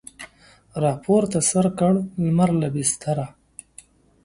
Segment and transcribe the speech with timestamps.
[0.83, 1.93] راپورته سر کړ
[2.25, 3.25] لمر له بستره